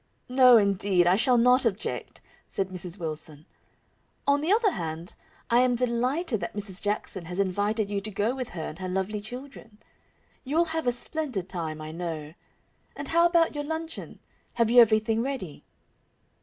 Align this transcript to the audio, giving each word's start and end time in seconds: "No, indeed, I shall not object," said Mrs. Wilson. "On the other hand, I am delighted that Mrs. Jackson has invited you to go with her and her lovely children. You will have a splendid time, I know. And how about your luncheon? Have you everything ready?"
"No, 0.29 0.57
indeed, 0.57 1.05
I 1.05 1.15
shall 1.15 1.37
not 1.37 1.63
object," 1.63 2.21
said 2.47 2.69
Mrs. 2.69 2.97
Wilson. 2.97 3.45
"On 4.25 4.41
the 4.41 4.51
other 4.51 4.71
hand, 4.71 5.13
I 5.51 5.59
am 5.59 5.75
delighted 5.75 6.39
that 6.39 6.55
Mrs. 6.55 6.81
Jackson 6.81 7.25
has 7.25 7.39
invited 7.39 7.87
you 7.91 8.01
to 8.01 8.09
go 8.09 8.33
with 8.35 8.49
her 8.57 8.63
and 8.63 8.79
her 8.79 8.89
lovely 8.89 9.21
children. 9.21 9.77
You 10.43 10.55
will 10.55 10.65
have 10.73 10.87
a 10.87 10.91
splendid 10.91 11.47
time, 11.47 11.81
I 11.81 11.91
know. 11.91 12.33
And 12.95 13.09
how 13.09 13.27
about 13.27 13.53
your 13.53 13.63
luncheon? 13.63 14.17
Have 14.55 14.71
you 14.71 14.81
everything 14.81 15.21
ready?" 15.21 15.63